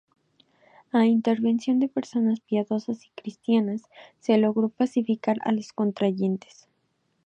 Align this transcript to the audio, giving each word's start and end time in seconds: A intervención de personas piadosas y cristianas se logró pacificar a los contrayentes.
A 0.93 1.05
intervención 1.05 1.77
de 1.79 1.87
personas 1.87 2.39
piadosas 2.39 3.05
y 3.05 3.11
cristianas 3.13 3.83
se 4.19 4.35
logró 4.39 4.69
pacificar 4.69 5.37
a 5.45 5.51
los 5.51 5.73
contrayentes. 5.73 6.67